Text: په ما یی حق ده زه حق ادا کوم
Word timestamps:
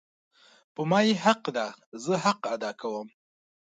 په 0.73 0.81
ما 0.89 0.99
یی 1.07 1.13
حق 1.25 1.43
ده 1.57 1.67
زه 2.03 2.13
حق 2.25 2.41
ادا 2.55 2.71
کوم 2.81 3.07